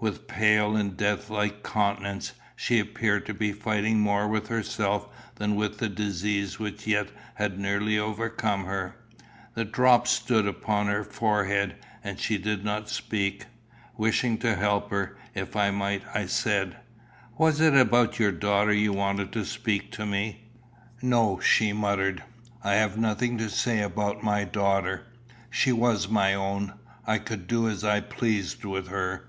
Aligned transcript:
With 0.00 0.28
pale 0.28 0.76
and 0.76 0.96
death 0.96 1.28
like 1.28 1.62
countenance, 1.62 2.32
she 2.56 2.80
appeared 2.80 3.26
to 3.26 3.34
be 3.34 3.52
fighting 3.52 4.00
more 4.00 4.26
with 4.26 4.48
herself 4.48 5.06
than 5.34 5.56
with 5.56 5.76
the 5.76 5.90
disease 5.90 6.58
which 6.58 6.86
yet 6.86 7.08
had 7.34 7.58
nearly 7.58 7.98
overcome 7.98 8.64
her. 8.64 8.96
The 9.52 9.66
drops 9.66 10.10
stood 10.10 10.46
upon 10.46 10.86
her 10.86 11.04
forehead, 11.04 11.76
and 12.02 12.18
she 12.18 12.38
did 12.38 12.64
not 12.64 12.88
speak. 12.88 13.44
Wishing 13.98 14.38
to 14.38 14.54
help 14.56 14.88
her, 14.90 15.18
if 15.34 15.54
I 15.54 15.70
might, 15.70 16.02
I 16.14 16.24
said 16.28 16.78
"Was 17.36 17.60
it 17.60 17.74
about 17.74 18.18
your 18.18 18.32
daughter 18.32 18.72
you 18.72 18.94
wanted 18.94 19.32
to 19.32 19.44
speak 19.44 19.92
to 19.92 20.06
me?" 20.06 20.44
"No," 21.02 21.40
she 21.40 21.74
muttered. 21.74 22.22
"I 22.62 22.76
have 22.76 22.96
nothing 22.96 23.36
to 23.36 23.50
say 23.50 23.82
about 23.82 24.22
my 24.22 24.44
daughter. 24.44 25.04
She 25.50 25.72
was 25.72 26.08
my 26.08 26.32
own. 26.32 26.72
I 27.06 27.18
could 27.18 27.46
do 27.46 27.68
as 27.68 27.84
I 27.84 28.00
pleased 28.00 28.64
with 28.64 28.88
her." 28.88 29.26